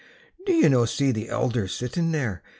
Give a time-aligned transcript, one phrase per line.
[0.47, 2.41] "Do ye no see the elder sitting there?